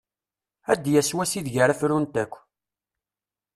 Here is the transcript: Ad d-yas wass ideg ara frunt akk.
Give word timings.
Ad 0.71 0.79
d-yas 0.83 1.09
wass 1.15 1.31
ideg 1.39 1.55
ara 1.63 1.79
frunt 1.79 2.15
akk. 2.23 2.33